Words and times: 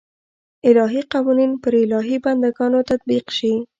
الهي 0.69 1.01
قوانین 1.13 1.51
پر 1.61 1.73
الهي 1.83 2.17
بنده 2.25 2.49
ګانو 2.57 2.79
تطبیق 2.89 3.25
شي. 3.37 3.53